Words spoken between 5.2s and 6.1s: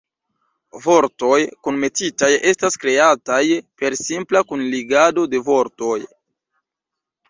de vortoj.